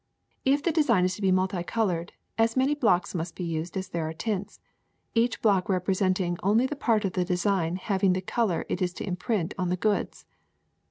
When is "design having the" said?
7.23-8.21